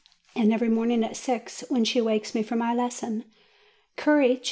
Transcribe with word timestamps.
and 0.35 0.51
every 0.51 0.67
morning 0.67 1.03
at 1.03 1.15
six, 1.15 1.63
when 1.69 1.85
she 1.85 2.01
wakes 2.01 2.33
me 2.33 2.41
for 2.41 2.55
my 2.55 2.73
lesson, 2.73 3.23
"Courage! 3.97 4.39